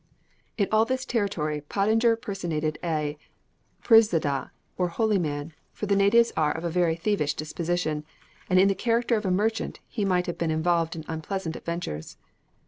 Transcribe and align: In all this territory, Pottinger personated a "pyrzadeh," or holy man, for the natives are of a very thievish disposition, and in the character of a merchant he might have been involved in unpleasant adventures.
In 0.57 0.67
all 0.71 0.83
this 0.83 1.05
territory, 1.05 1.61
Pottinger 1.61 2.15
personated 2.15 2.79
a 2.83 3.19
"pyrzadeh," 3.83 4.49
or 4.75 4.87
holy 4.87 5.19
man, 5.19 5.53
for 5.73 5.85
the 5.85 5.95
natives 5.95 6.31
are 6.35 6.51
of 6.57 6.63
a 6.63 6.71
very 6.71 6.95
thievish 6.95 7.35
disposition, 7.35 8.03
and 8.49 8.57
in 8.59 8.67
the 8.67 8.73
character 8.73 9.15
of 9.15 9.27
a 9.27 9.29
merchant 9.31 9.79
he 9.87 10.03
might 10.03 10.25
have 10.25 10.39
been 10.39 10.49
involved 10.49 10.95
in 10.95 11.05
unpleasant 11.07 11.55
adventures. 11.55 12.17